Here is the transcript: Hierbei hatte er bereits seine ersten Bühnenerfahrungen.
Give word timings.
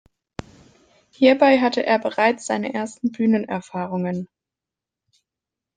Hierbei 1.11 1.59
hatte 1.59 1.85
er 1.85 1.99
bereits 1.99 2.47
seine 2.47 2.73
ersten 2.73 3.11
Bühnenerfahrungen. 3.11 4.27